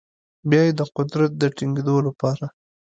[0.49, 2.45] بیا یې د قدرت د ټینګیدو لپاره